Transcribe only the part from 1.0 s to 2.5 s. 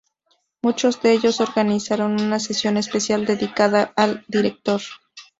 de ellos organizaron una